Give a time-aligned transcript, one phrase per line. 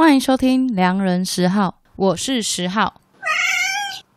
[0.00, 3.02] 欢迎收听《良人十号》，我是十号，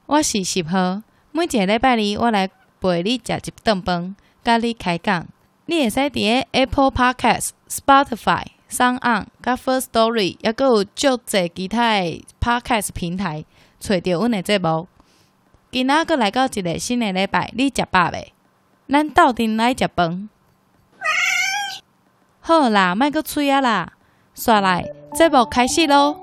[0.05, 1.01] 我是十号。
[1.33, 5.27] 每一个礼拜二，我来陪你吃一顿饭，跟你开讲。
[5.65, 13.43] 你会使在 Apple Podcast、Spotify、SoundOn、First Story，也阁有足侪其他的 Podcast 平台，
[13.77, 14.87] 找到阮的节目。
[15.69, 18.31] 今仔阁来到一个新的礼拜，你食饱未？
[18.87, 20.29] 咱斗阵来食饭。
[22.39, 23.91] 好啦，莫阁吹啊啦，
[24.33, 26.15] 刷来，节目开始喽！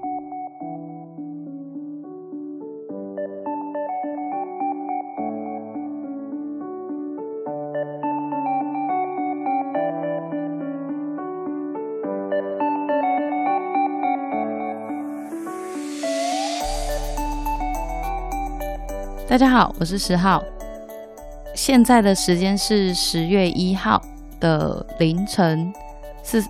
[19.29, 20.43] 大家好，我是十号，
[21.55, 24.03] 现在的时间是十月一号
[24.41, 25.73] 的凌晨
[26.25, 26.45] 四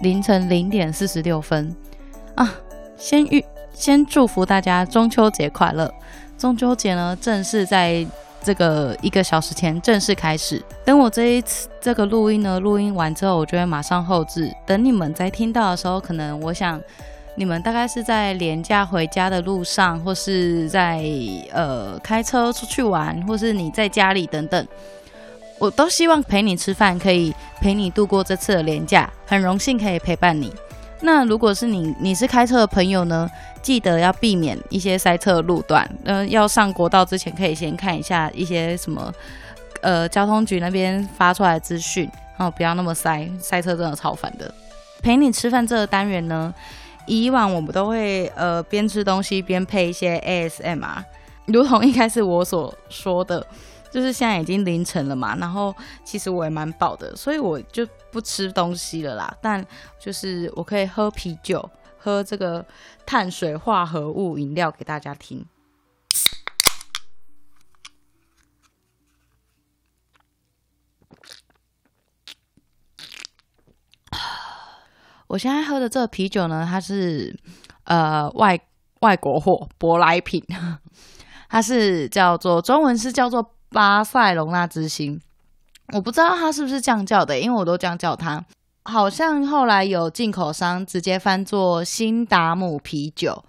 [0.00, 1.74] 凌晨零点四十六分
[2.34, 2.54] 啊！
[2.96, 5.92] 先预先祝福大家中秋节快乐！
[6.38, 8.06] 中秋节呢，正式在
[8.42, 10.62] 这个一个小时前正式开始。
[10.84, 14.52] 等我这一次这个录音呢，录音完之后，我就会马上后置。
[14.66, 16.80] 等你们在听到的时候，可能我想。
[17.38, 21.04] 你们大概是在连假回家的路上，或是在
[21.52, 24.66] 呃开车出去玩，或是你在家里等等，
[25.58, 30.52] 我都希望陪你吃饭，可以陪你度过这次的连假，很荣幸可以陪伴你。
[31.00, 33.28] 那如果是你你是开车的朋友呢，
[33.62, 39.12] 记得要避免一些塞车路段，呃，要上国道之前可以先看一下一些什么
[39.82, 44.52] 呃交通局那边发出来的资讯，哦不要那么塞，塞车真的超烦的。
[45.02, 46.52] 陪你吃饭这个单元呢。
[47.08, 51.04] 以往我们都会呃边吃东西边配一些 ASMR，
[51.44, 53.46] 如同一开始我所说的，
[53.96, 59.34] 就是现在已经凌晨了嘛，然后其实我也蛮饱的，所以我就不吃东西了啦。
[59.40, 59.66] 但
[59.98, 61.66] 就是我可以喝啤酒，
[61.96, 62.62] 喝这个
[63.06, 65.46] 碳水化合物饮料给大家听。
[75.26, 77.34] 我现在喝的这个啤酒呢，它是
[77.84, 78.60] 呃外
[79.00, 80.44] 外国货舶来品，
[81.48, 85.20] 它是叫做中文是叫做巴塞隆纳之星，
[85.92, 88.42] 我不知道它是不是这样叫的，因为我都这样叫它。
[88.84, 93.44] 好像后来有进口商直接翻作新达姆啤酒。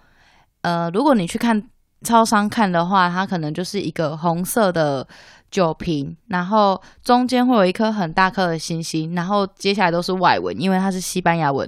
[0.60, 1.70] 呃，如果你去看
[2.02, 5.08] 超商看的话，它可能就是一个红色的。
[5.50, 11.66] 酒瓶，然后中间会有一颗很大颗的星星，然后接下来都是外文，因为它是西班牙文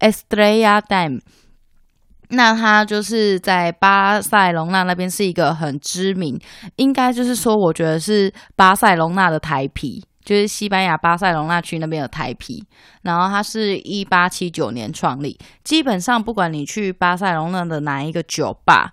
[0.00, 1.20] ，Estrella Damm。
[2.30, 6.38] 那它就是在巴塞隆纳那边是一个很知名，
[6.76, 12.64] 应该就是说，我觉得是巴塞隆纳的台啤，就是西班牙巴塞隆纳区那边的台啤。
[13.02, 18.90] 然后它是一八七九年创立，基本上不管你去巴塞隆纳的哪一个酒吧，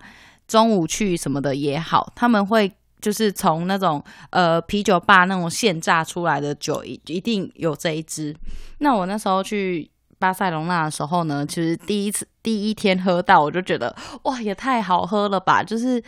[0.48, 2.72] 中午去什么的也好，他们会。
[2.98, 8.34] 就是从那种呃啤酒吧那种现榨出来的酒，一一定有这一支。
[8.78, 9.88] 那我那时候去
[10.18, 13.94] 巴塞隆纳的时候呢，其实第一次第一天喝到，我就觉得
[14.24, 15.62] 哇，也太好喝了吧！
[15.62, 16.02] 就是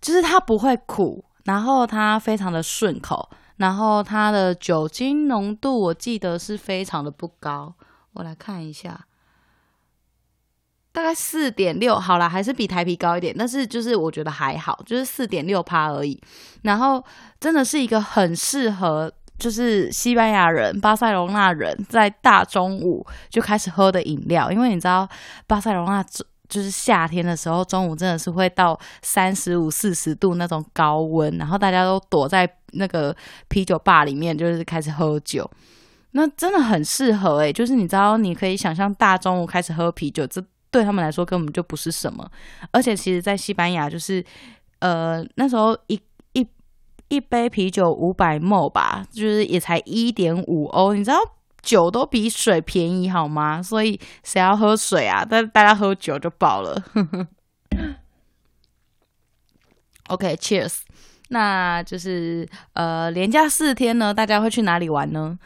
[0.00, 7.74] 就是它不会苦，然后它非常的顺口，然后它的酒精浓度我记得是非常的不高。
[8.14, 9.06] 我来看一下。
[10.90, 16.20] 大概四点六，好啦，还是比台啤高一点，但是就是我觉得还好，就是四点六趴而已。
[16.62, 17.04] 然后
[17.38, 25.08] 真的是一个很适合，就是西班牙人、巴塞罗那人在大中午就开始喝的饮料，因为你知道
[25.46, 26.04] 巴塞罗那
[26.48, 33.14] 就是夏天的时候，中午真的是会到三十五、四十度那种高温，然后大家都躲在那个
[33.48, 35.48] 啤酒吧里面，就是开始喝酒，
[36.10, 40.42] 那真的很适合诶、就是你知道，你可以想象大中午开始喝啤酒这。
[40.70, 42.30] 对他们来说根本就不是什么，
[42.72, 44.22] 而且其实，在西班牙就是，
[44.80, 45.98] 呃，那时候一
[47.08, 51.18] 一杯啤酒五百莫吧，就是也才一点五欧，你知道
[51.62, 53.62] 酒都比水便宜好吗？
[53.62, 55.26] 所以谁要喝水啊？
[55.28, 56.82] 但大家喝酒就饱了。
[60.08, 60.78] OK，Cheers，
[61.28, 65.38] 那就是呃，连假四天呢，大家会去哪里玩呢？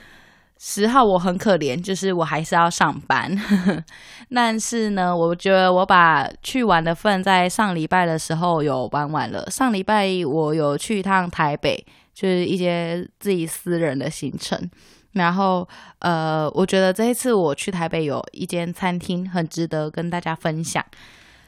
[0.64, 3.36] 十号我很可怜，就是我还是要上班，
[4.32, 9.44] 但是呢，我觉得我把去玩的份在上礼拜的时候有玩完了。
[9.50, 14.70] 上礼拜我有去一趟台北，就是一些自己私人的行程。
[15.14, 15.68] 然后
[15.98, 20.84] 呃，我觉得这一次我去台北有一间餐厅很值得跟大家分享，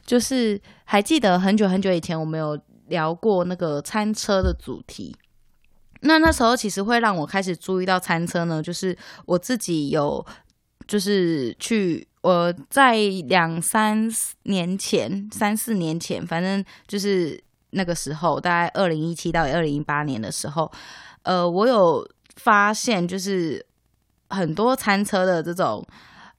[0.04, 2.58] 就是还记得很久很久以前我们有
[2.88, 5.14] 聊过那个餐车的主题。
[6.04, 8.96] 那那时候其实会让我开始注意到餐车呢，就是
[9.26, 10.24] 我自己有
[10.86, 12.96] 就是去我在
[13.26, 14.08] 两三
[14.42, 20.70] 年前、三四年前，反正就是那个时候，大概二零一七到二零一八年的时候，
[21.22, 23.64] 呃，我有发现，就是
[24.28, 25.86] 很多餐车的这种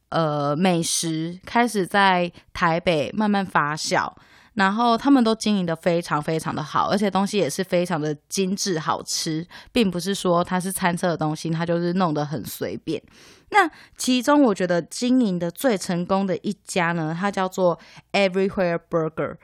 [0.09, 4.13] 呃美食开始在台北慢慢发酵。
[4.55, 13.01] 然后他们都经营得非常非常的好，而且东西也是非常的精致好吃，并不是说它是餐车的东西，它就是弄得很随便。
[13.49, 17.77] 那其中我觉得经营的最成功的一家呢，它叫做
[18.13, 19.35] Everywhere Burger。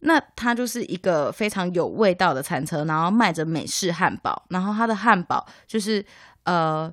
[0.00, 6.04] 那它就是一个非常有味道的餐车，然后卖着美式汉堡，然后它的汉堡就是
[6.42, 6.92] 呃，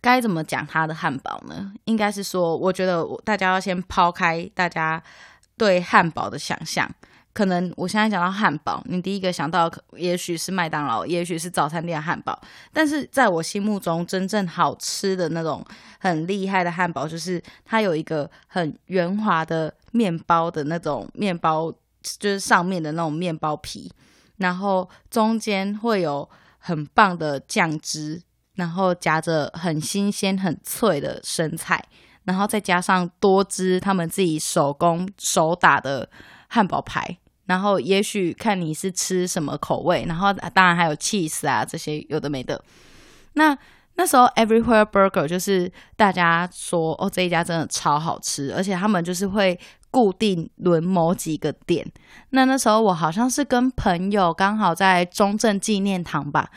[0.00, 1.72] 该怎么讲它的汉堡呢？
[1.84, 5.00] 应该是说，我觉得大家要先抛开大家。
[5.56, 6.90] 对汉堡的想象，
[7.32, 12.38] 可能我现在讲到汉堡，你第一个想到也许是麦当劳，也许是早餐店的汉堡。
[12.72, 15.64] 但是在我心目中，真正好吃的那种
[15.98, 21.72] 很厉害的汉堡，就是它有一个很圆滑的面包的那种面包，
[22.02, 23.92] 就是上面的那种面包皮，
[24.36, 26.28] 然后中间会有
[26.58, 28.20] 很棒的酱汁，
[28.56, 31.82] 然后夹着很新鲜、很脆的生菜。
[32.24, 36.08] 然后再加上多汁他们自己手工手打的
[36.48, 42.62] 汉堡排，然后也许看你是吃什么口味，然后当然还有 cheese 啊这些有的没的。
[43.32, 43.56] 那
[43.94, 49.58] 那时候 Everywhere Burger 就是大家说哦，这一家真的超好吃，而且他们就是会
[49.90, 51.84] 固定轮某几个店。
[52.30, 56.48] 那那时候我好像是跟朋友刚好在中正纪念堂吧，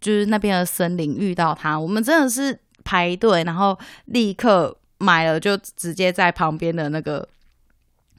[0.00, 4.76] 就是那边的森林遇到他，我们真的是排队，然后立刻。
[5.04, 7.28] 买了就直接在旁边的那个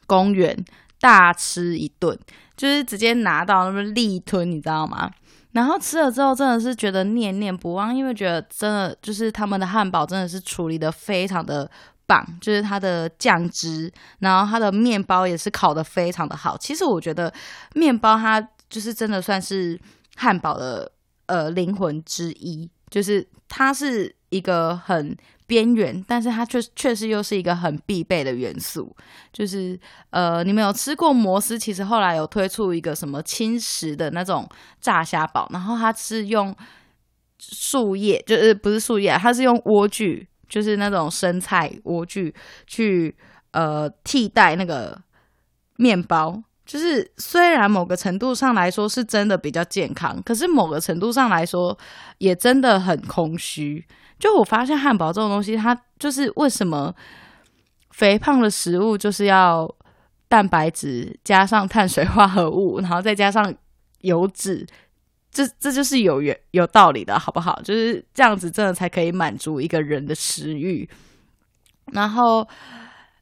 [0.05, 0.55] 公园
[0.99, 2.17] 大吃一顿，
[2.55, 5.11] 就是直接拿到那边立吞，你知道吗？
[5.53, 11.69] 然后吃了之后真的是觉得念念不忘，因为觉得真的就是他们的汉堡真的是处理得非常的
[12.05, 16.57] 棒，就是它的酱汁，然后它的面包也是烤得非常的好。
[16.57, 17.33] 其实我觉得
[17.73, 18.39] 面包它
[18.69, 19.79] 就是真的算是
[20.15, 20.91] 汉堡的
[21.25, 25.17] 呃灵魂之一，就是它是一个很。
[25.47, 28.95] 边缘，但是它却确实又是一个很必备的元素。
[29.31, 31.57] 就是呃，你们有吃过摩斯？
[31.57, 34.47] 其实后来有推出一个什么轻食的那种
[34.81, 36.55] 炸虾堡，然后它是用
[37.39, 42.33] 树叶，就是不是树叶啊，它是用莴苣，就是那种生菜莴苣
[42.65, 43.15] 去
[43.51, 44.99] 呃替代那个
[45.77, 46.41] 面包。
[46.65, 51.77] 就是虽然某个程度上来说是真的比较健康，可是某个程度上来说
[52.17, 53.85] 也真的很空虚。
[54.17, 56.93] 就我发现汉堡这种东西，它就是为什么
[57.91, 59.69] 肥胖的食物就是要
[60.27, 63.53] 蛋白质加上碳水化合物，然后再加上
[63.99, 64.65] 油脂，
[65.31, 67.61] 这这就是有缘有道理的，好不好？
[67.61, 70.89] 就是这样子，真的才可以满足一个人的食欲。
[71.91, 72.47] 然后，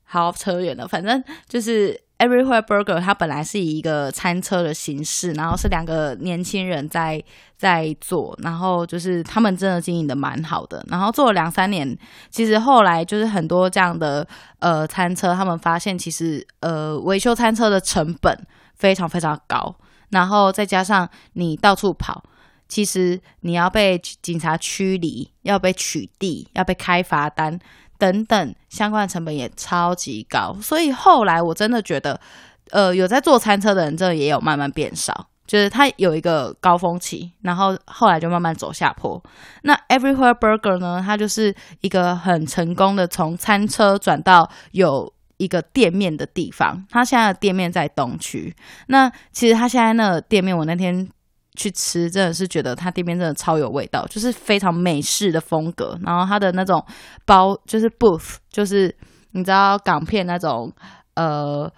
[0.03, 2.02] 好扯远了，反正就是。
[2.19, 7.21] Everywhere Burger，它本来是以一个餐车的形式，然后是两个年轻人在
[7.57, 11.97] 在做，然后就是他们真的经营的蛮好的，然后做了两三年，
[12.29, 14.25] 其实后来就是很多这样的
[14.59, 19.75] 呃餐车，他们发现其实呃维修餐车的成本非常非常高，
[20.09, 22.23] 然后再加上你到处跑，
[22.69, 27.59] 其实你要被警察驱离，要被取缔，要被开罚单。
[28.03, 32.19] 等等，相关的成本也超级高，所以后来我真的觉得，
[32.71, 39.23] 呃，有在做餐车的人，真的也有慢慢变少，就是它有一个高峰期，然后后来就慢慢走下坡。
[39.61, 48.53] 那 Everywhere Burger 呢，它就是一个很成功的从餐车转到有一个店面的地方，它现在的店面在东区。
[48.87, 51.09] 那其实它现在那个店面，我那天。
[51.55, 55.97] 去吃真的是觉得它店面真的超有味道，就是非常美式的风格。
[56.03, 56.83] 然后它的那种
[57.25, 58.95] 包就是 booth，就是
[59.31, 60.71] 你知道港片那种
[61.15, 61.71] 呃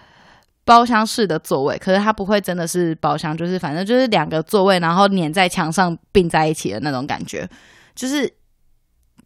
[0.64, 7.48] 包厢式的座位，可是它不会真的是包厢，就是反正就是两个座位，然后粘在墙上并在一起的那种感觉，
[7.94, 8.32] 就是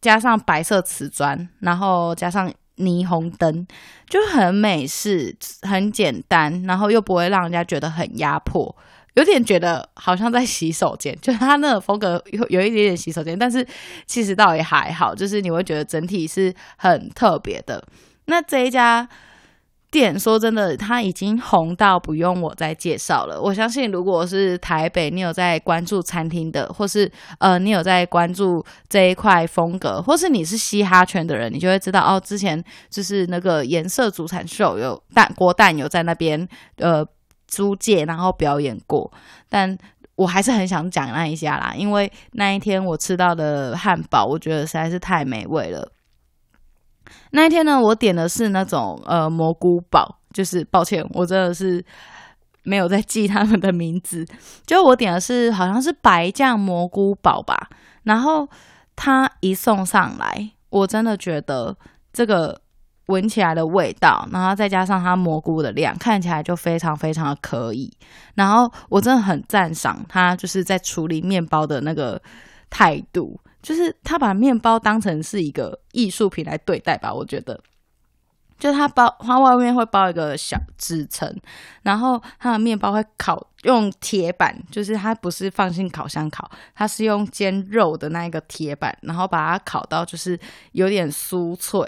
[0.02, 3.68] 加上白色瓷砖，然后加上霓虹灯，
[4.10, 8.76] 就很美式，很简单，然后又不会让人家觉得很压迫。
[9.20, 13.66] 有点觉得好像在洗手间， 就是它那个风格有有一点点洗手间，但是
[14.06, 17.84] 其实倒也还好，就是你会觉得整体是很特别的。
[18.28, 19.06] 那这一家
[19.92, 23.42] 店说真的，它已经红到不用我再介绍了。
[23.42, 32.18] 我相信，如果是台北，你有在关注餐厅的，或是呃你有在关注这一块风格，或是你是嘻哈圈的人，你就会知道哦。
[32.24, 36.48] 之前就是那个颜色主产秀有蛋郭蛋有在那边
[36.78, 37.06] 呃。
[37.50, 39.12] 租借然后表演过，
[39.50, 39.78] 但
[40.16, 45.92] 我还是很想讲那一下啦，因为那一天我吃到的汉堡，我觉得实在是太美味了。
[47.32, 51.84] 那一天呢，我点的是那种呃蘑菇堡，就是抱歉，我真的是
[52.64, 54.26] 没有在记他们的名字。
[54.66, 57.70] 就我点的是好像是白酱蘑菇堡吧，
[58.04, 58.48] 然后
[58.96, 61.76] 他一送上来，我真的觉得
[62.12, 62.60] 这个
[63.10, 67.92] 闻起来的味道，然后再加上它蘑菇的量，看起来就非常非常的可以。
[68.36, 72.22] 然后我真的很赞赏他，就是在处理面包的那个
[72.70, 73.40] 态度。
[73.62, 77.60] 就是他把面包当成是一个艺术品来对待吧，我觉得，
[78.58, 81.30] 就他包，他外面会包一个小纸层，
[81.82, 90.40] 然后他的面包会烤用铁板，就是他不是放进烤箱烤，他是用煎肉的那一个铁板，然后把它烤到就是
[90.72, 91.86] 有点酥脆，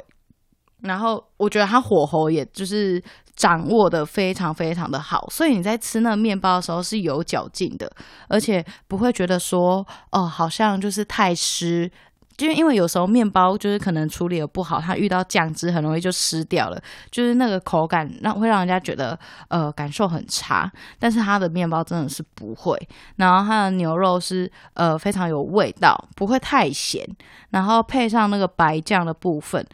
[0.82, 3.02] 然后我觉得他火候也就是。
[3.34, 7.92] 掌握的非常非常的好，所以你在吃那个面包的时候是有嚼劲的，
[8.28, 11.90] 而且不会觉得说哦，好像就是太湿，
[12.38, 20.72] 就是因为有时候面包就是可能处理的不好，它遇到酱汁很容易就湿掉了，就是那个口感让会让人家觉得呃感受很差。
[21.00, 22.78] 但是它的面包真的是不会，
[23.16, 27.04] 然后它的牛肉是呃非常有味道，不会太咸，
[27.50, 29.66] 然后配上那个白酱的部分。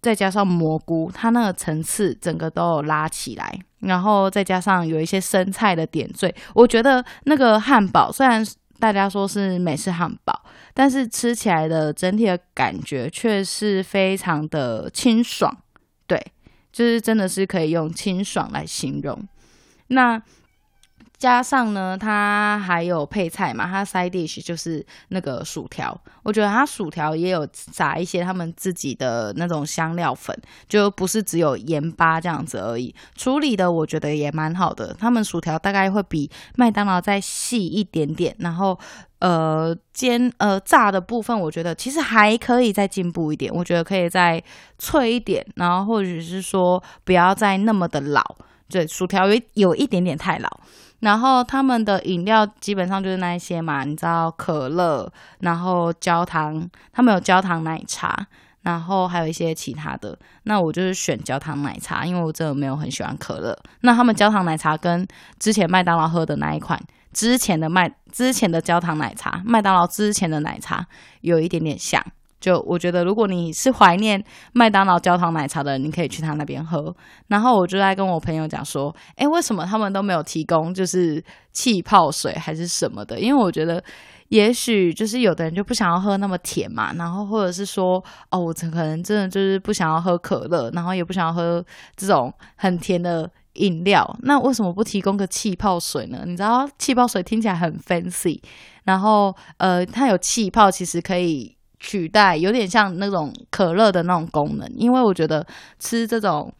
[0.00, 8.44] 再加上蘑菇，它那个层次整个都有拉起来，然后再加上有一些生菜的点缀，我觉得那个汉堡虽然
[8.78, 15.56] 大家说是美式汉堡，但是吃起来的整体的感觉却是非常的清爽，
[16.06, 16.20] 对，
[16.72, 19.26] 就是真的是可以用清爽来形容。
[19.88, 20.22] 那。
[21.18, 26.00] 加上呢，它还有配菜嘛，它 side dish 就是那个薯条。
[26.22, 30.36] 我觉得它薯条也有撒一些他们自己的那种香料粉，
[30.68, 32.94] 就不是只有盐巴这样子而已。
[33.16, 38.78] 处理的我觉得也蛮好的，他们薯条大概会比麦当劳再细一点点，然后
[39.18, 44.40] 呃煎呃炸的部分，我觉得其实还可以再进步一点，我觉得可以再
[44.78, 48.22] 脆一点，然后或者是说不要再那么的老，
[48.68, 50.48] 对，薯条有有一点点太老。
[51.00, 58.26] 然后他们的饮料基本上就是那一些嘛，你知道可乐，然后焦糖，他们有焦糖奶茶，
[58.62, 60.18] 然后还有一些其他的。
[60.42, 63.56] 那我就是选焦糖奶茶，因为我真的没有很喜欢可乐。
[63.82, 65.06] 那他们焦糖奶茶跟
[65.38, 66.80] 之前麦当劳喝的那一款，
[67.12, 70.84] 之前的麦之前的焦糖奶茶，麦当劳之前的奶茶
[71.20, 72.04] 有一点点像。
[72.40, 76.94] 就我觉得，如果你是怀念麦当劳焦糖奶茶的人，你可以去他那边喝。
[77.26, 83.18] 然后我就在跟我朋友讲说，哎，为什么他们都没有提供就是气泡水还是什么的？
[83.18, 83.82] 因为我觉得，
[84.28, 86.92] 也许就是有的人就不想要喝那么甜嘛。
[86.94, 91.64] 然后或者是说，哦，我可能真的就是不想要喝可乐，然后也不想要喝
[91.96, 94.16] 这种很甜的饮料。
[94.22, 96.22] 那为什么不提供个气泡水呢？
[96.24, 98.40] 你知道气泡水听起来很 fancy，
[98.84, 101.57] 然后呃，它有气泡，其实可以。
[101.80, 105.46] 取代有点像那种可乐的那种功能，因为我觉得
[105.78, 106.52] 吃这种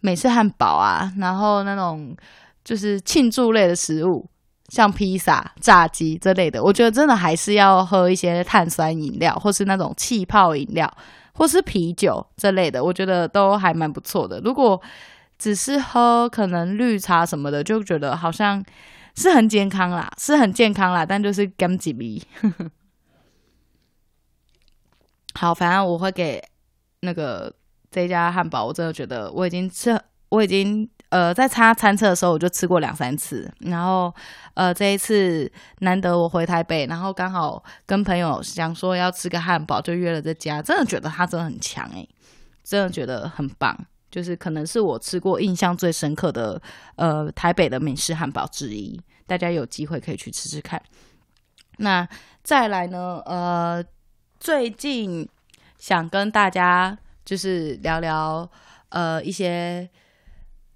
[0.00, 2.16] 美式汉堡啊，然后那种
[2.64, 4.28] 就是庆祝类的食物，
[4.68, 10.92] 像披萨、炸鸡之类的，我觉得真的还是要喝一些碳酸饮料，或是那种气泡饮料，
[11.34, 14.40] 或是啤酒之类的，我觉得都还蛮不错的。
[14.40, 14.80] 如果
[15.38, 18.62] 只是喝可能绿茶什么的，就觉得好像
[19.16, 22.22] 是很健康啦，是很健康啦，但就是甘几米。
[25.36, 26.42] 好，反正我会给
[27.00, 27.52] 那个
[27.90, 34.14] 这家汉堡，我真的觉得我已经吃，我已经呃在擦餐车的时候我就吃过两三次，然后
[34.54, 35.50] 呃这一次
[35.80, 42.08] 难得我回台北，然后刚好跟朋友想说要吃个汉堡，就约了这家，真的觉得它真的很强诶，
[42.62, 43.76] 真的觉得很棒，
[44.10, 46.62] 就是可能是我吃过印象最深刻的
[46.96, 50.80] 呃台北的美式汉堡之一，大家有机会可以去吃吃看。
[51.78, 52.08] 那
[52.44, 53.84] 再来呢，呃。
[54.38, 55.28] 最近
[55.78, 58.50] 想跟大家就是聊聊
[58.90, 59.88] 呃一些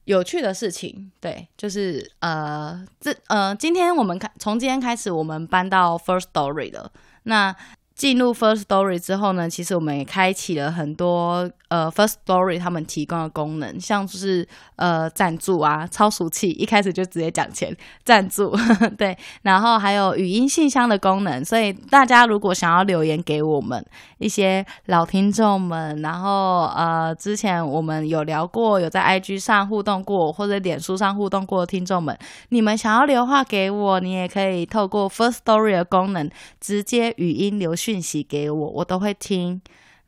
[0.05, 6.93] 有趣的事情，对，就是呃这呃今天我们开从今天开始我们搬到 First Story 了，
[7.25, 7.55] 那。
[7.99, 23.85] 进入 First Story 之后呢，其实我们也开启了很多呃 First Story 他们提供的功能，像就是呃赞助啊，超俗气，一开始就直接讲钱赞助呵呵，对，然后还有语音信箱的功能，所以大家如果想要留言给我们
[24.19, 32.17] 一些老听众们，然后呃之前我们有聊过，有在 IG 上互动过或者脸书上互动过的听众们，
[32.51, 39.59] 你们想要留话给我，你也可以透过 First Story 的功能直接语音留讯息给我，我都会听。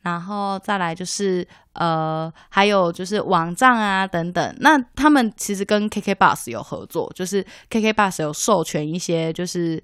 [0.03, 4.55] 然后再来就是呃，还有就是网站啊等等。
[4.59, 9.83] 那他们其实跟 KKBOX 有合作，就是 KKBOX 有授权一些就是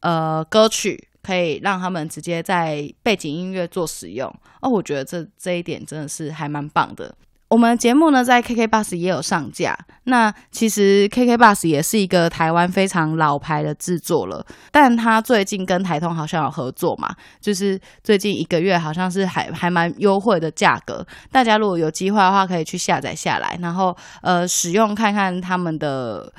[0.00, 4.30] 呃歌曲可以让他们直接在背景音乐做使用。
[4.60, 7.14] 哦，我觉得这这一点真的是还蛮棒的。
[7.52, 9.78] 我们节目呢，在 KK Bus 也有上架。
[10.04, 21.06] 那其实 KK Bus 也是一个台湾非常老牌的制作了，但他最近跟台通好像有合作嘛，就是最近一个月好像是还还蛮优惠的价格。
[21.30, 26.32] 大家如果有机会的话，可以去下载下来，然后呃使用看看他们的。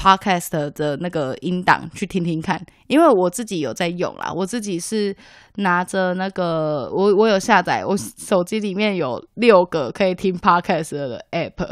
[0.00, 4.32] Podcast 的那个音档去听听看，因为我自己有在用啦。
[4.34, 5.14] 我自己是
[5.56, 11.68] 拿着那个，我我有下载，我手机里面有六个可以听 Podcast 的 App。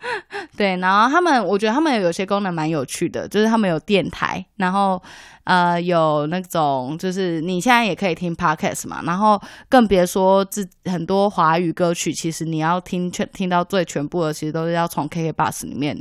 [0.56, 5.00] 对，然后他们，我觉得他们有些功能蛮有趣的，就是他们有电台，然后
[5.44, 15.98] 呃有那种，就是你现在也可以听 Podcast 嘛，然后更别说自很多华语歌曲，其实你要听全听到最全部的，其实都是要从 KKBus 里面。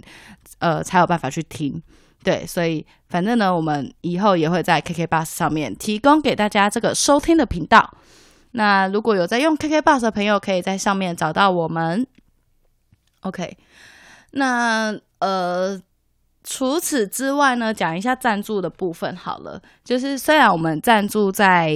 [0.59, 1.81] 呃，才有办法去听，
[2.23, 7.93] 对，所以反正呢，我们以后也会在 KK Bus 上面提供给大家这个收听的频道。
[8.51, 12.05] 那如果有在用 KK Bus 的朋友，可以在上面找到我们。
[13.21, 13.57] OK，
[14.31, 15.81] 那呃。
[16.41, 19.61] 除此之外呢，讲一下赞助的部分好了。
[19.83, 21.69] 就是虽然我们赞助在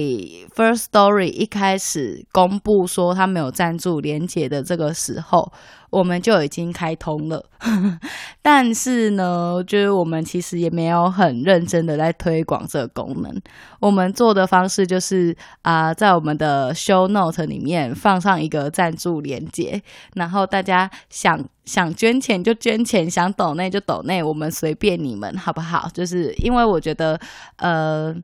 [0.56, 5.52] First Story 一开始公布说他没有赞助连结的这个时候，
[5.94, 7.44] 我们就已经开通了。
[8.42, 13.40] 但是呢，就是我们其实也没有很认真的在推广这个功能。
[13.80, 19.82] 我们做的方式就是啊、在我们的 Show Note 里面放上一个赞助连接，
[20.14, 21.42] 然后大家想。
[21.64, 25.88] 想捐钱就捐钱，想抖内就抖内，我们随便你们，好不好？
[25.94, 27.18] 就是因为我觉得，
[27.56, 28.14] 呃，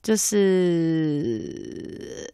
[0.00, 2.32] 就是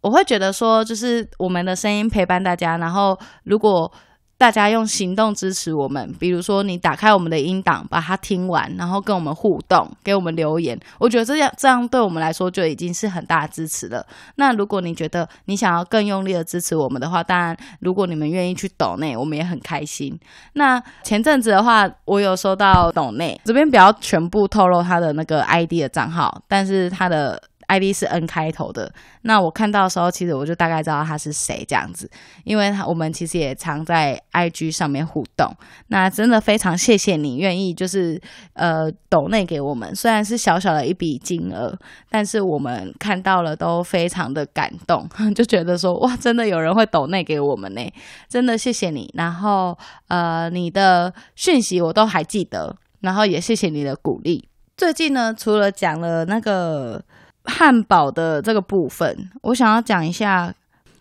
[0.00, 3.92] 我会觉得说，就是我们的声音陪伴大家，然后如果。
[4.40, 10.80] 大家用行动支持我们，比如说你打开我们的音档，把它听完，然后跟我们互动，给我们留言。
[10.98, 14.02] 我觉得这样这样对我们来说就已经是很大的支持了。
[14.36, 20.18] 那如果你觉得你想要更用力的支持我们的话，当然，如果你们愿意去抖内，我们也很开心。
[20.54, 27.38] 那前阵子的话，我有收到抖内，这边不要全部透露他的那个 ID 的账号，但是他的。
[27.70, 32.10] ID 是 N 开头的，那我看到的时候，其实我就大概知道他是谁这样子，
[32.42, 35.48] 因为我们其实也常在 IG 上面互动。
[35.86, 38.20] 那真的非常谢谢你愿意就是
[38.54, 41.72] 呃抖内给我们，虽然是小小的一笔金额，
[42.10, 47.92] 但是我们看到了都非常的感动， 就觉得说哇，真的有人会抖内给我们呢，
[48.28, 49.08] 真的谢谢你。
[49.14, 49.78] 然后
[50.08, 54.48] 呃，你的讯息我都还记得，然后也谢谢你的鼓励。
[54.76, 57.00] 最近呢，除了讲了那个。
[57.44, 60.54] 汉堡的这个部分，我想要讲一下。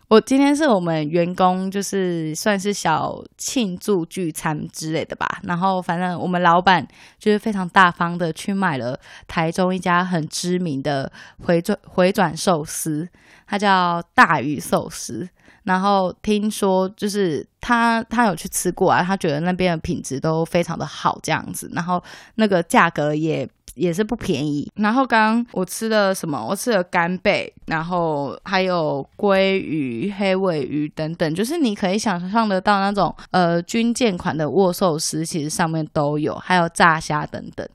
[0.07, 5.39] 我今天是我们员工，就是算是小庆祝聚餐之类的吧。
[5.43, 6.83] 然后反正我们老板
[7.19, 11.11] 就是非常大方的去买了台中一家很知名的
[11.43, 13.07] 回转回转寿司，
[13.45, 15.29] 它叫大鱼寿司。
[15.61, 21.69] 然后听说就是他他有去吃过啊，他觉得那边的品质都非常的好，这样子。
[21.75, 23.47] 然后那个价格也。
[23.79, 24.69] 也是不便宜。
[24.75, 26.45] 然后刚刚我吃了什么？
[26.45, 37.67] 我吃了干贝，然后还有鲑鱼、黑尾鱼等等，就是你可以想象得到那种呃军舰款的握寿司，其实上面都有，还有炸虾等等。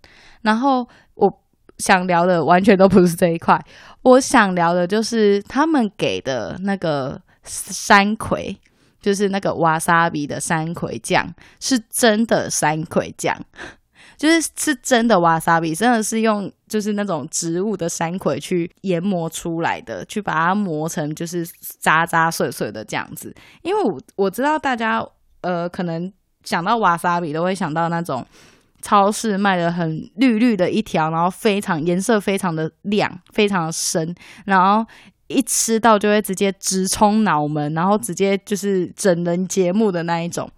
[0.42, 1.40] 然后我
[1.78, 3.58] 想聊的完全都不是这一块，
[4.02, 8.56] 我想聊的就是他们给的那个山葵，
[9.00, 13.36] 就是那个瓦萨比的山葵酱，是真的山葵酱。
[14.16, 21.46] 就是是真的瓦萨比，真的是用就是那种植物的山葵去研磨出来的，去把它磨成就是
[21.80, 23.34] 渣渣碎碎的这样子。
[23.62, 25.04] 因为我我知道大家
[25.40, 26.12] 呃可能
[26.44, 28.24] 想到瓦萨比都会想到那种
[28.82, 34.86] 超市卖的很绿绿的一条，然后非常颜色非常的亮，非常深，然后
[35.26, 40.50] 一吃到就会直接直冲脑门，然后直接就是整人节目的那一种。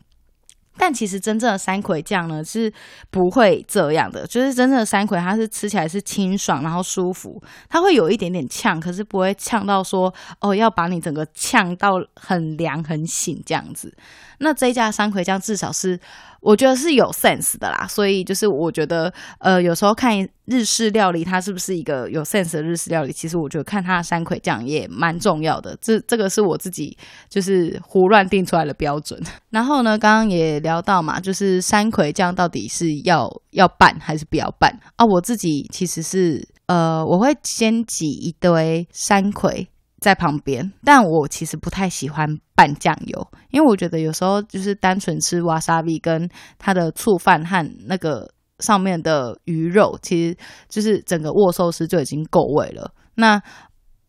[0.76, 2.72] 但其实真正的山葵酱呢是
[3.10, 13.92] 不会这样的，就是真正的山葵，它是吃起来是清爽，然后舒服，它会有一点点呛，可是不会呛到说哦要把你整个呛到很凉很醒这样子。
[14.38, 15.98] 那这一家山葵酱至少是。
[16.46, 25.76] 我觉得是有 sense 的啦，所以就是我觉得，呃，有时候看日式料理，它是不是一个有 sense 的日式料理，其实我觉得看它的山葵酱也蛮重要的。
[25.80, 26.96] 这这个是我自己
[27.28, 29.20] 就是胡乱定出来的标准。
[29.50, 35.04] 然后呢，刚刚也聊到嘛，就是山葵酱到底是要要拌还是不要拌啊？
[35.04, 39.66] 我自己其实是呃，我会先挤一堆山葵。
[40.06, 50.36] 在旁边，但我其实不太喜欢拌酱油，因为我觉得有时候就是单纯吃瓦萨比跟它的醋饭和那个上面的鱼肉，其实
[50.68, 52.88] 就是整个握寿司就已经够味了。
[53.16, 53.42] 那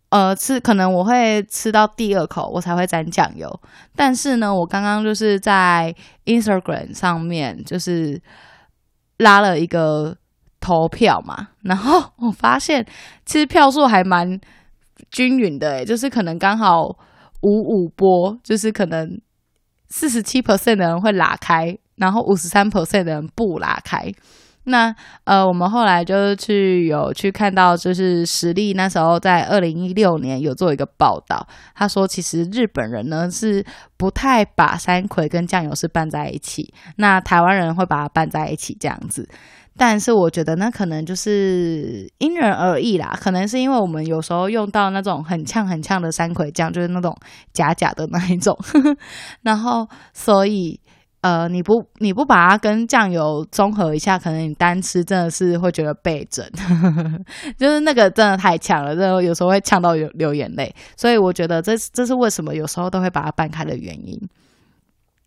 [0.09, 3.49] 呃，吃可能我会吃到第二口，我才会沾酱油。
[3.95, 8.21] 但是呢，我刚刚就是在 Instagram 上面就是
[9.17, 10.15] 拉了一个
[10.59, 12.85] 投票嘛，然后我发现
[13.25, 14.39] 其实票数还蛮
[15.11, 16.87] 均匀的，就是可能刚好
[17.41, 19.19] 五五波，就是可能
[19.89, 24.11] 四十七 percent 的人会拉开，然后五十三 percent 的人不拉开。
[24.69, 39.29] 那呃，我们后来就是去有去看到，就是实力那时候在二零一六年有做一个报道，他说其实日本人呢是不太把山葵跟酱油是拌在一起，那台湾人会把它拌在一起这样子，
[39.77, 47.15] 但是我觉得那可能就是因人而异啦，可能是因为我们有时候用到那种很呛很呛的山葵酱，就是那种
[47.53, 48.57] 假假的那一种，
[49.43, 50.79] 然后所以。
[51.21, 56.45] 呃，你不你不把它跟酱油综合一下，可能你单吃真的是会觉得背整，
[57.57, 64.17] 就是那个真的太呛了，这有时候会呛到流流眼泪，所以我觉得这这是为什么有时候都会把它拌开的原因。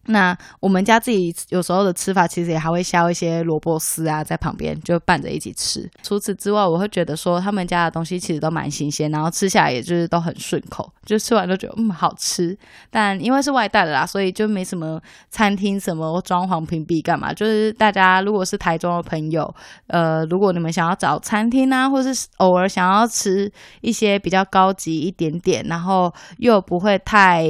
[0.06, 5.88] 那我们家自己有时候的吃法，其实也还会削一些萝卜丝啊，在旁边就拌着一起吃。
[6.02, 12.56] 除此之外，我会觉得说他们家的东西其实都蛮新鲜，然后吃下来也就是都很顺口，就吃完都觉得嗯好吃。
[12.90, 17.32] 但因为是外带的啦，所以就没什么餐厅什么装潢屏蔽干嘛。
[17.32, 19.54] 就是大家如果是台中的朋友，
[19.86, 27.44] 呃，如果你们想要找餐厅啊，或是偶尔想要吃一些比较高级一点点，然后又不会太。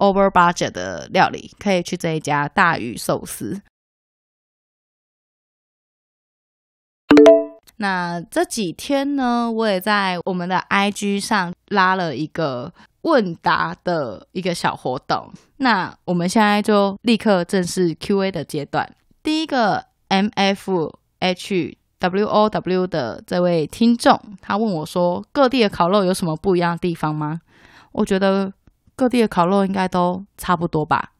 [0.00, 3.60] Over budget 的料理可以去这一家大宇寿司。
[7.76, 15.30] 那这几天呢，我也在我们的 IG 上拉了一个问答的一个小活动。
[15.58, 18.90] 那我们现在就立刻正式 QA 的阶段。
[19.22, 20.46] 第一个 MFHWOW
[22.86, 27.42] 的这位听众，他问我说：各地的烤肉有什么不一样的地方吗？
[27.92, 28.54] 我觉得。
[29.00, 31.12] 各地的烤肉应该都差不多吧，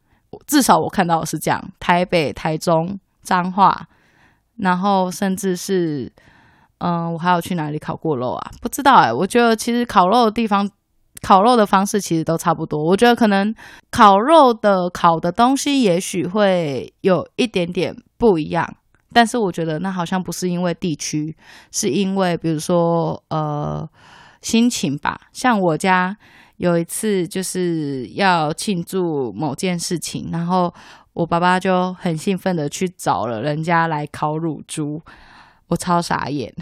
[0.47, 1.59] 至少我看到的是这样。
[1.81, 3.89] 台北、台中、彰化，
[4.59, 6.13] 然后甚至是，
[6.77, 8.51] 嗯、我还有去哪里烤过肉啊？
[8.61, 10.69] 不知道哎、我觉得其实烤肉的地方，
[11.23, 12.85] 烤肉的方式其实都差不多。
[12.85, 13.55] 我觉得可能
[13.91, 18.77] 烤肉的烤的东西也许会有一点点不一样，
[19.15, 21.35] 但是我觉得那好像不是因为地区，
[21.73, 23.89] 是因为比如说呃
[24.43, 25.19] 心情吧。
[25.33, 26.19] 像我家。
[26.61, 30.73] 有一次就是要庆祝某件事情，然后
[31.15, 35.01] 我爸爸就很兴奋的去找了人家来烤乳猪，
[35.69, 36.55] 我超傻眼，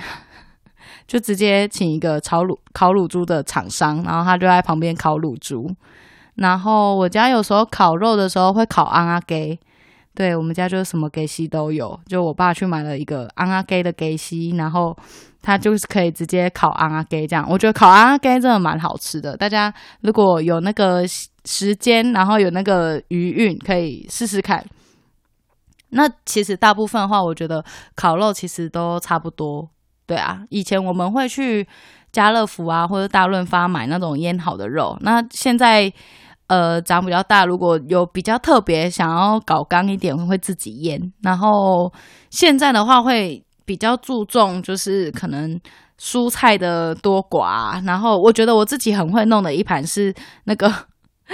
[1.08, 5.68] 就直接请一个炒乳烤乳猪的厂商，然后他就在旁边烤乳猪。
[6.36, 9.58] 然后我家有时候烤肉的时候会烤瓮仔鸡，
[10.14, 14.96] 对，我们家就什么鸡丝都有，就我爸去买了一个瓮仔鸡的鸡丝，然后。
[15.40, 19.36] 它就是可以直接烤瓮仔鸡这样，我觉得烤瓮仔鸡真的蛮好吃的。
[19.36, 21.04] 大家如果有那个
[21.44, 24.62] 时间，然后有那个余韵，可以试试看。
[25.90, 29.70] 那其实大部分的话，我觉得烤肉其实都差不多。
[30.06, 31.66] 对啊，以前我们会去
[32.12, 34.98] 家乐福啊或者大润发买那种腌好的肉。
[35.00, 35.90] 那现在
[36.48, 41.12] 呃长比较大，如果有比较特别想要搞刚一点，会自己腌。
[41.22, 41.90] 然后
[42.28, 43.42] 现在的话会。
[43.68, 45.60] 比较注重就是可能
[46.00, 50.72] 蔬菜的多寡，然后我觉得我自己很会弄的一盘是那个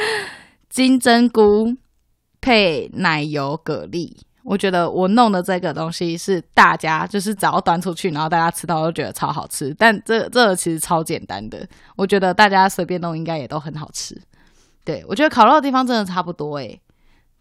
[0.68, 1.72] 金针菇
[2.40, 4.10] 配奶油蛤蜊，
[4.42, 14.20] 我觉得我弄的这个东西是大家就是只要端出去，然后大家吃到都觉得超好吃，但这这个其实超简单的，我觉得大家随便弄应该也都很好吃。
[14.84, 16.80] 对，我觉得烤肉的地方真的差不多诶。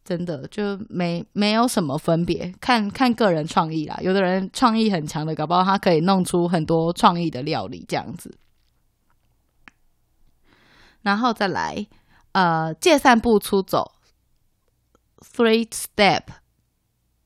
[0.04, 3.98] 真的就没没有什么分别，看看个人创意啦。
[4.02, 8.38] 有的人创意很强的，搞不好他可以弄出很多创意的料理这样子。
[11.02, 11.88] 然后再来，
[12.34, 13.94] 呃，借散步出走
[15.20, 16.24] ，three step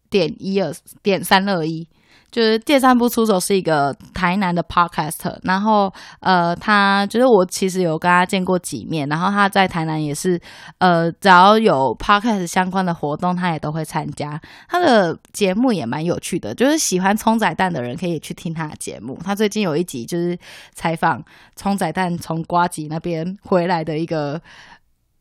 [0.10, 1.88] 点一二点三二一。
[2.30, 10.40] 就是第三步出走是一个台南的 podcast，然后呃，他就是我其实有跟他见过几面，然后他在台南也是
[10.80, 14.40] 呃，只要有 podcast 相关的活动，他也都会参加。
[14.68, 19.18] 他的节目也蛮有趣的，就是喜欢葱仔蛋的人可以去听他的节目。
[19.24, 20.38] 他最近有一集就是
[20.74, 21.24] 采访
[21.56, 24.40] 葱仔蛋从瓜吉那边回来的一个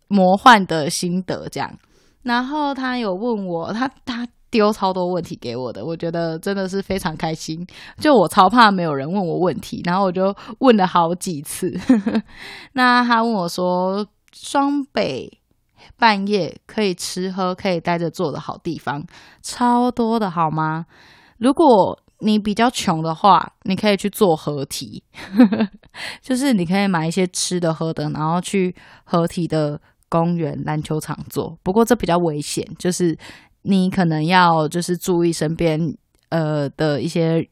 [0.09, 1.73] 魔幻的心得，这样。
[2.25, 4.27] 然后他有问我，他他。
[4.57, 7.66] 丢超多问题给我的，我觉得真的是非常开心。
[7.99, 11.79] 就我超怕没有人问我问题，然后我就问了好几次。
[12.73, 15.40] 那他问我说：“双北
[15.99, 19.05] 半夜可以吃喝、可以待着坐的好地方
[19.42, 20.87] 超多的，好吗？
[21.38, 25.03] 如果你比较穷的话，你可以去做合体，
[26.23, 31.59] 就是你可以买一些吃的喝的，然后去合体的公园、篮球场做。
[31.62, 33.16] 不过这比较危险，就是
[33.66, 35.96] 你可能要就是注意身边
[36.31, 37.46] 呃的一些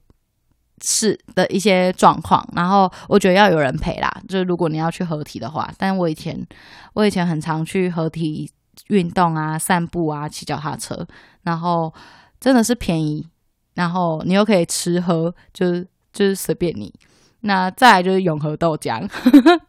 [0.80, 2.48] 事的一些状况。
[2.54, 5.70] 然后我觉得要有人陪啦，就是如果你要去合体的话。
[5.76, 6.46] 但我以前
[6.92, 8.50] 我以前很常去合体
[8.88, 11.06] 运动啊、散步啊、骑脚踏车，
[11.42, 11.92] 然后
[12.40, 13.26] 真的是便宜。
[13.74, 16.94] 然后你又可以吃喝，就是就是随便你。
[17.40, 19.06] 那再来就是永和豆浆，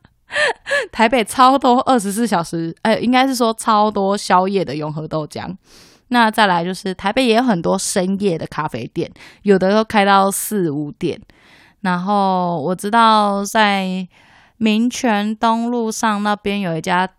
[0.91, 5.51] 台北超多二十四小时，哎，应该是说超多宵夜的永和豆浆。
[6.09, 9.11] 那再来就是台北也有很多深夜的咖啡店，
[9.43, 11.21] 有的都开到四五点。
[11.81, 14.07] 然后我知道在
[14.57, 17.09] 民权东路上那边有一家。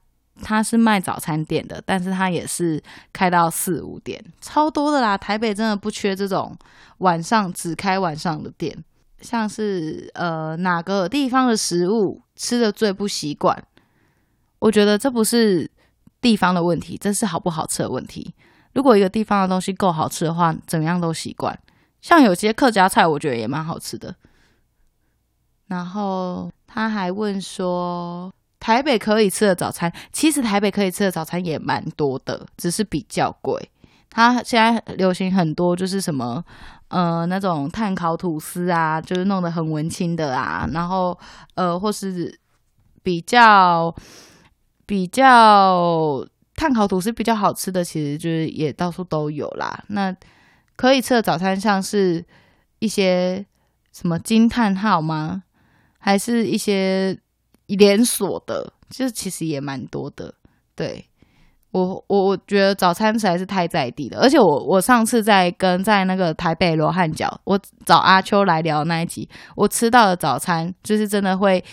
[0.43, 2.79] 他是卖早餐店的，但是他也是
[3.11, 5.17] 开到四五点，超多的啦。
[5.17, 6.55] 台北真的不缺这种
[6.99, 8.77] 晚上只开晚上的店，
[9.23, 13.65] 像是呃哪个地方的食物吃的最不习惯？
[14.59, 15.71] 我觉得这不是
[16.21, 18.35] 地方的问题，这是好不好吃的问题。
[18.77, 21.59] 如果一个地方的东西够好吃的话，怎样都习惯。
[22.01, 24.15] 像有些客家菜，我觉得也蛮好吃的。
[25.67, 28.33] 然后他还问说。
[28.59, 33.71] 台北可以吃的早餐，其实台北可以吃的早餐也蛮多的，只是比较贵。
[34.11, 36.43] 他现在流行很多，就是什么
[36.89, 41.17] 呃那种碳烤吐司啊，就是弄得很文青的啊，然后
[41.55, 42.37] 呃或是
[43.05, 43.95] 比较
[44.85, 46.27] 比较
[46.57, 49.85] 炭烤吐司比较好吃的，其实就是也到处都有啦。
[49.89, 50.13] 那
[50.75, 52.25] 可以吃的早餐，像是
[52.79, 53.47] 一些
[53.93, 55.43] 什么惊叹号吗？
[55.99, 57.19] 还是一些？
[57.69, 60.33] 连锁的，就是其实也蛮多的。
[60.77, 61.05] 对，
[61.73, 64.21] 我，我我觉得早餐实在是太在地了。
[64.21, 71.65] 而且我我上次在跟在那个台北罗汉脚，我找阿秋来聊那一集，我吃到的早餐就是真的会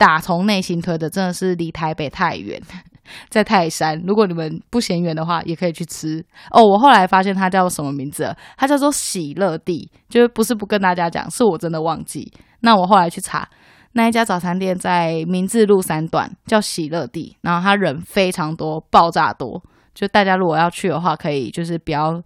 [0.00, 2.58] 打从内心推的，真的是离台北太远，
[3.28, 4.02] 在泰山。
[4.06, 6.64] 如果你们不嫌远的话，也可以去吃哦。
[6.64, 8.34] 我后来发现它叫什么名字？
[8.56, 12.32] 它叫做喜乐地，就是不是不跟大家讲，是我真的忘记。
[12.60, 13.46] 那我后来去查。
[13.92, 19.62] 那一家早餐店在明治路三段，叫喜乐地，然后他人非常多，爆炸多。
[19.94, 22.22] 就大家如果要去的话，可以就是不要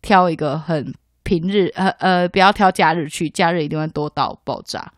[0.00, 4.90] 挑一个很平日，呃呃，不要挑假日去，假日一定会多到爆炸。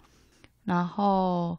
[0.65, 1.59] 然后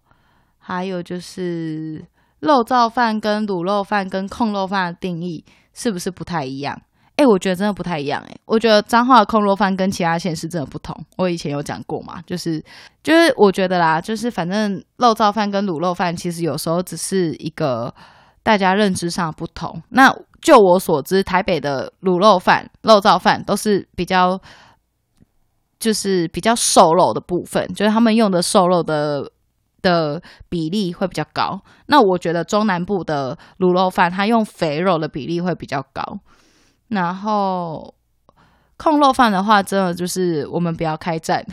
[0.61, 2.05] 还有就是
[2.39, 5.43] 肉燥饭跟卤肉饭跟控肉饭的定义
[5.73, 6.81] 是不是不太一样？
[7.17, 8.23] 哎、我觉得真的不太一样。
[8.27, 10.95] 哎，我觉得彰化的控肉饭跟其他县市真的不同。
[11.17, 12.63] 我以前有讲过嘛，就是
[13.03, 17.93] 就是我觉得啦，就是反正肉燥饭跟卤肉饭其实有时候只是一个
[18.41, 19.79] 大家认知上不同。
[19.89, 24.41] 那就我所知，台北的卤肉饭、肉燥饭都是比较
[25.79, 29.31] 就是比较瘦肉的部分，就是他们用的瘦肉的
[29.81, 31.61] 的比例会比较高。
[31.87, 36.19] 那我觉得中南部的卤肉饭，它用肥肉的比例会比较高。
[36.89, 37.93] 然后
[38.77, 41.45] 控肉饭的话，真的就是我们不要开战。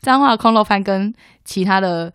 [0.00, 1.12] 彰化的控肉饭跟
[1.44, 2.12] 其他的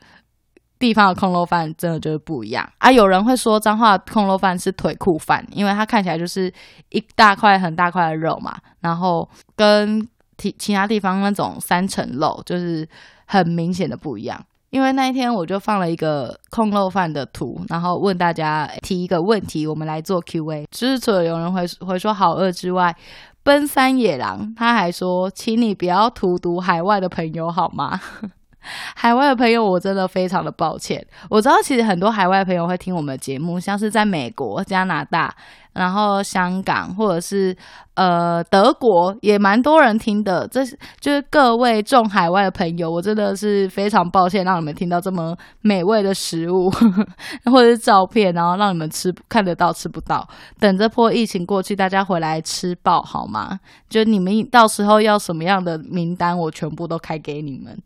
[0.79, 2.91] 地方的控肉饭真的就是不一样啊！
[2.91, 6.51] 有人会说彰化的控肉饭是腿裤饭，因为它看起来就是
[6.89, 10.05] 一大块很大块的肉嘛，然后跟
[10.37, 12.87] 其其他地方那种三层肉就是
[13.25, 14.43] 很明显的不一样。
[14.75, 20.67] 因为那一天我就放了一个空漏饭的图，然后问大家提一个问题，我们来做 Q&A。
[20.69, 22.93] 就是除了有人会会说好饿之外，
[23.41, 28.01] 奔三野狼他还说，请你不要荼毒海外的朋友好吗？
[28.95, 31.05] 海外的朋友，我真的非常的抱歉。
[31.29, 35.33] 我知道其实很多海外朋友会听我们的节目，像是在美国、加拿大，
[35.73, 37.55] 然后香港或者是
[37.95, 40.47] 呃德国，也蛮多人听的。
[40.47, 40.65] 这
[40.99, 47.05] 就是各位众海外的朋友，我真的是非常抱歉让你们听到这么美味的食物呵呵
[47.51, 50.27] 或者是照片，然后让你们吃看得到吃不到。
[50.59, 53.59] 等这波疫情过去，大家回来吃爆好吗？
[53.89, 57.77] 就你们到时候要什么样的名单，我全部都开给你们。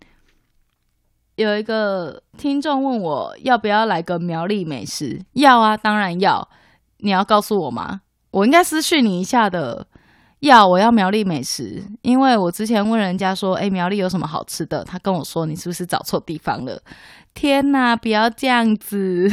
[1.40, 5.22] 有一个听众问我要不要来个苗栗美食？
[5.36, 6.50] 要啊，当然要。
[6.98, 8.02] 你要告诉我吗？
[8.32, 9.88] 我应该私讯你一下的。
[10.42, 14.84] 要，我要苗栗美食，因为我之前问人家说，诶，苗栗有什么好吃的？
[14.84, 16.82] 他跟我说，你是不是找错地方了？
[17.34, 19.30] 天哪，不要这样子。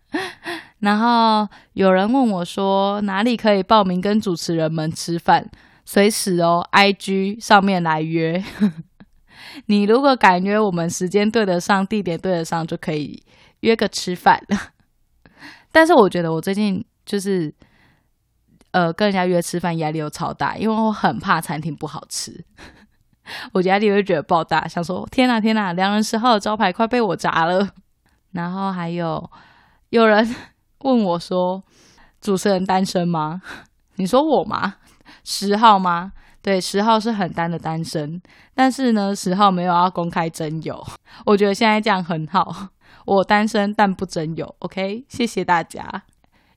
[0.80, 5.50] 然后有人问我说，哪里可以报名跟主持人们吃饭？
[5.84, 8.42] 随时哦，IG 上面来约。
[9.66, 13.22] 你如果敢约我们，时间对得上，地点对得上，就可以
[13.60, 14.40] 约个吃饭。
[15.72, 17.54] 但是我觉得我最近就是，
[18.72, 22.44] 呃，跟人家约吃饭压力又超大，因为我很怕餐厅不好吃。
[23.52, 27.68] 我压力会觉得爆大，想说天哪天哪，良人十号的招牌快被我砸了。
[28.32, 29.30] 然后还有
[29.90, 30.36] 有人
[30.80, 31.62] 问我说
[32.20, 33.42] ：“主持人单身吗？”
[33.96, 34.76] 你说我吗？
[35.22, 36.12] 十号吗？
[36.42, 38.20] 对，十号是很单的单身，
[38.54, 40.82] 但是呢，十号没有要公开征友。
[41.26, 42.68] 我觉得现在这样很好，
[43.04, 44.54] 我单身但不征友。
[44.60, 46.02] OK，谢谢大家。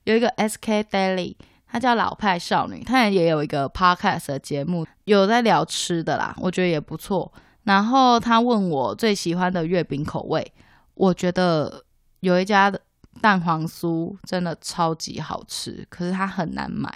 [0.04, 7.30] 有一个 SK Daily，她叫老派少女，她也有一个 Podcast 的节目，有在聊吃的啦，我觉得也不错。
[7.64, 10.52] 然后她问我最喜欢的月饼口味，
[10.94, 11.84] 我觉得
[12.20, 12.80] 有一家的
[13.20, 16.90] 蛋黄酥真的超级好吃，可是它很难买。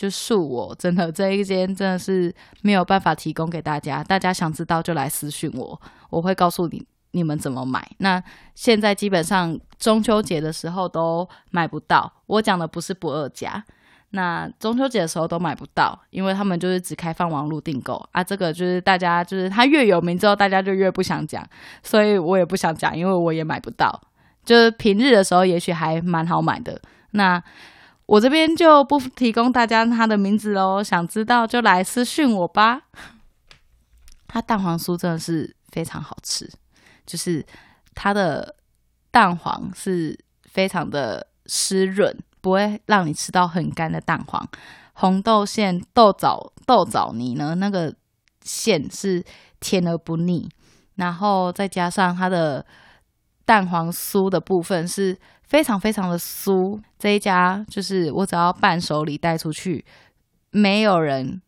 [0.00, 4.02] 就恕我，真的这一间真的是没有办法提供给大家。
[4.02, 7.86] 大家想知道就来私讯我，我会告诉你你们怎么买。
[7.98, 8.22] 那
[8.54, 12.10] 现在基本上中秋节的时候都买不到。
[12.24, 13.62] 我讲的不是不二家，
[14.12, 18.24] 那中秋节的时候都买不到，因为他们就是只开放网络订购啊。
[18.24, 21.46] 这个就是大家就是他越有名之后，大家就越不想讲，
[21.82, 24.00] 所以我也不想讲，因为我也买不到。
[24.46, 26.80] 就是平日的时候，也许还蛮好买的。
[27.10, 27.42] 那。
[28.10, 32.82] 我这边就不提供大家他的名字喽，想知道就来私讯我吧。
[34.26, 36.50] 它蛋黄酥真的是非常好吃，
[37.06, 37.46] 就是
[37.94, 38.56] 它的
[39.12, 44.44] 蛋黄是非常的湿润，不会让你吃到很干的蛋黄。
[44.94, 47.94] 红豆馅豆枣豆枣泥呢，那个
[48.42, 49.24] 馅是
[49.60, 50.48] 甜而不腻，
[50.96, 52.66] 然后再加上它的
[53.44, 55.16] 蛋黄酥的部分是。
[55.50, 59.84] 非常非常的酥，这一家就是我只要伴手礼带出去，
[60.50, 61.42] 没有人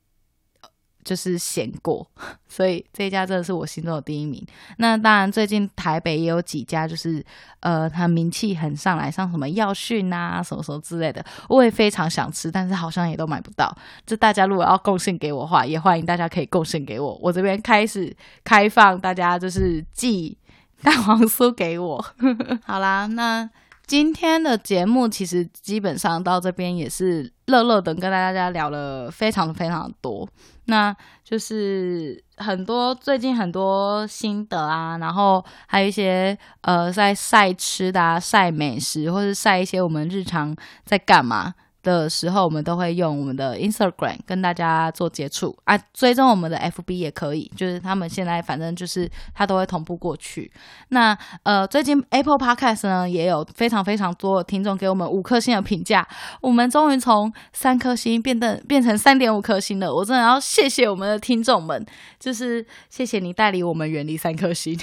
[1.04, 2.04] 就是嫌过，
[2.48, 4.44] 所以这一家真的是我心中的第一名。
[4.78, 7.24] 那当然，最近台北也有几家，就是
[7.60, 13.72] 呃，它名气很上来，像什么耀训啊，什么什么之类的，我也非常想吃，但是好像也都买不到。
[14.04, 18.12] 这大家如果要贡献给我的话，也欢迎大家可以贡献给我，我这边开始
[18.42, 20.36] 开放大家就是寄
[20.82, 22.04] 蛋黄酥给我。
[22.66, 23.48] 好啦，那。
[23.86, 30.26] 今天的节目其实基本上到这边也是乐乐的，跟大家聊了非常非常多，
[30.66, 41.54] 那就是很多最近很多心得啊，然后还有一些呃在晒吃的啊、晒美食，或是晒一些我们日常在干嘛。
[41.82, 50.50] 的时候，我们都会用我们的 Instagram 跟大家做接触啊，追踪我们的 FB 也可以，就是他们现在反正就是他都会同步过去。
[50.88, 56.06] 那呃，最近 Apple Podcast 呢也有非常非常多的听众给我们五颗星的评价，
[56.40, 61.84] 我们终于从三颗星变得变成三点五颗星了，我真的要谢谢我们的听众们，
[62.20, 64.78] 就是谢谢你带领我们远离三颗星。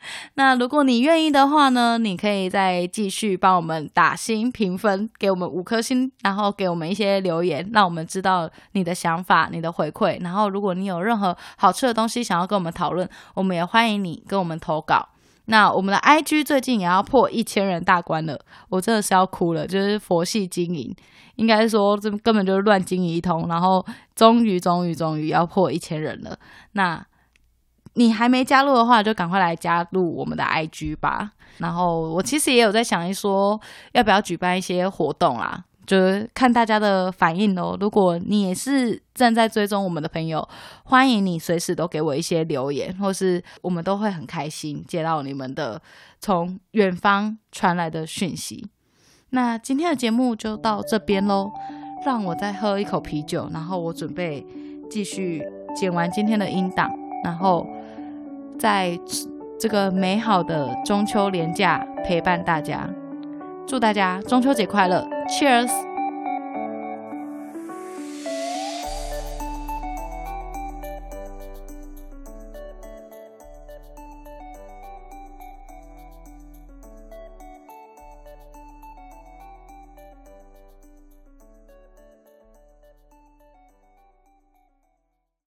[0.34, 10.22] 那如果你愿意的话呢，你可以再继续帮我们打星评分，给我们五颗星，然后给我们一些留言，让我们知道你的想法、你的回馈。
[10.22, 15.08] 然后，如果你有任何好吃的东西想要跟我们讨论，我们也欢迎你跟我们投稿。
[15.46, 20.94] 那我们的 IG 最近也要破一千人大关了，我真的是要哭了，就是佛系经营，
[21.34, 23.84] 应该说这根本就是乱经营一通，然后
[24.14, 26.38] 终于、终于、终于要破一千人了。
[26.72, 27.04] 那。
[27.94, 31.32] 你还没加入的话，就赶快来加入我们的 IG 吧。
[31.58, 33.60] 然后我其实也有在想一说，
[33.92, 35.64] 要不要举办一些活动啊？
[35.84, 37.76] 就是看大家的反应哦。
[37.80, 40.46] 如果你也是正在追踪我们的朋友，
[40.84, 45.80] 欢迎你随时都给我一些留言，或是我们都会很开心接到你们的
[46.20, 48.68] 从远方传来的讯息。
[49.30, 51.50] 那今天的节目就到这边喽，
[52.04, 54.46] 让我再喝一口啤酒，然后我准备
[54.88, 55.42] 继续
[55.74, 56.88] 剪完今天的音档，
[57.24, 57.66] 然后。
[58.58, 58.98] 在
[59.58, 62.88] 这个美好的中秋连假陪伴大家，
[63.66, 65.70] 祝大家中秋节快乐，Cheers！